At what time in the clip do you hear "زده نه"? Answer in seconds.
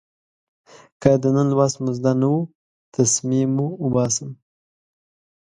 1.97-2.27